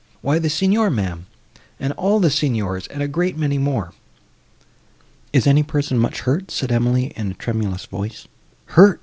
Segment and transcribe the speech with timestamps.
[0.21, 1.27] "Why the Signor, ma'am,
[1.79, 3.93] and all the Signors, and a great many more."
[5.31, 8.27] "Is any person much hurt?" said Emily, in a tremulous voice.
[8.65, 8.99] "Hurt!